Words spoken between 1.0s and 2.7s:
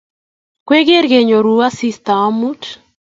kenyoru asista amut?